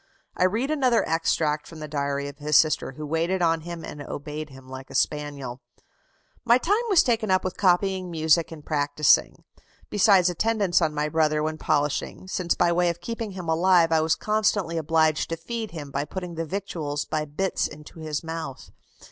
[0.35, 4.01] I read another extract from the diary of his sister, who waited on him and
[4.01, 5.61] obeyed him like a spaniel:
[6.43, 9.43] "My time was taken up with copying music and practising,
[9.91, 14.01] besides attendance on my brother when polishing, since by way of keeping him alive I
[14.01, 18.71] was constantly obliged to feed him by putting the victuals by bits into his mouth.